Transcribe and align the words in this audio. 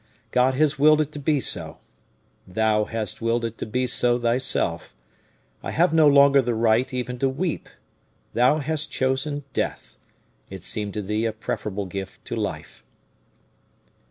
God 0.31 0.55
has 0.55 0.79
willed 0.79 0.99
it 0.99 1.11
to 1.11 1.19
be 1.19 1.39
so. 1.39 1.77
Thou 2.47 2.85
hast 2.85 3.21
willed 3.21 3.45
it 3.45 3.59
to 3.59 3.67
be 3.67 3.85
so, 3.85 4.17
thyself. 4.17 4.95
I 5.61 5.69
have 5.69 5.93
no 5.93 6.07
longer 6.07 6.41
the 6.41 6.55
right 6.55 6.91
even 6.91 7.19
to 7.19 7.29
weep. 7.29 7.69
Thou 8.33 8.57
hast 8.57 8.91
chosen 8.91 9.43
death; 9.53 9.97
it 10.49 10.63
seemed 10.63 10.95
to 10.95 11.03
thee 11.03 11.25
a 11.25 11.31
preferable 11.31 11.85
gift 11.85 12.25
to 12.25 12.35
life." 12.35 12.83